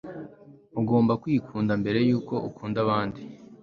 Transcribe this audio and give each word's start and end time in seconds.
ugomba 0.79 1.13
kwikunda 1.21 1.71
mbere 1.81 1.99
yuko 2.09 2.33
ukunda 2.49 2.79
undi 2.99 3.21